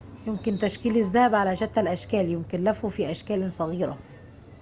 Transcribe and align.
يمكن 0.27 0.57
تشكيل 0.57 0.97
الذهب 0.97 1.35
على 1.35 1.55
شتى 1.55 1.79
الأشكال 1.79 2.29
يمكن 2.29 2.63
لفه 2.63 2.89
في 2.89 3.11
أشكالٍ 3.11 3.53
صغيرة 3.53 3.97